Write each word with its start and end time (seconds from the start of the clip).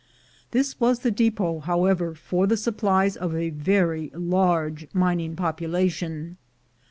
This 0.49 0.79
was 0.79 1.01
the 1.01 1.11
depot, 1.11 1.59
however, 1.59 2.15
for 2.15 2.47
the 2.47 2.57
supplies 2.57 3.15
of 3.15 3.35
a 3.35 3.51
very 3.51 4.09
large 4.15 4.87
mining 4.95 5.35
population. 5.35 6.37